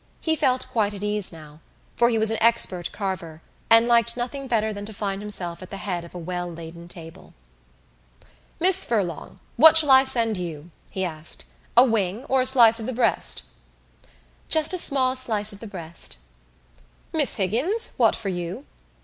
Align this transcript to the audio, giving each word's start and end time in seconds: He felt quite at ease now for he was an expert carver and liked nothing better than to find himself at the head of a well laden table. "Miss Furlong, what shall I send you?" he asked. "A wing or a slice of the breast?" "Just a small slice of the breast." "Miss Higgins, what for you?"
He 0.19 0.35
felt 0.35 0.67
quite 0.67 0.95
at 0.95 1.03
ease 1.03 1.31
now 1.31 1.59
for 1.95 2.09
he 2.09 2.17
was 2.17 2.31
an 2.31 2.39
expert 2.41 2.91
carver 2.91 3.39
and 3.69 3.87
liked 3.87 4.17
nothing 4.17 4.47
better 4.47 4.73
than 4.73 4.83
to 4.87 4.93
find 4.93 5.21
himself 5.21 5.61
at 5.61 5.69
the 5.69 5.77
head 5.77 6.03
of 6.03 6.15
a 6.15 6.17
well 6.17 6.51
laden 6.51 6.87
table. 6.87 7.35
"Miss 8.59 8.83
Furlong, 8.83 9.37
what 9.57 9.77
shall 9.77 9.91
I 9.91 10.03
send 10.03 10.37
you?" 10.37 10.71
he 10.89 11.05
asked. 11.05 11.45
"A 11.77 11.83
wing 11.83 12.25
or 12.25 12.41
a 12.41 12.47
slice 12.47 12.79
of 12.79 12.87
the 12.87 12.93
breast?" 12.93 13.43
"Just 14.49 14.73
a 14.73 14.79
small 14.79 15.15
slice 15.15 15.53
of 15.53 15.59
the 15.59 15.67
breast." 15.67 16.17
"Miss 17.13 17.35
Higgins, 17.35 17.93
what 17.97 18.15
for 18.15 18.29
you?" 18.29 18.65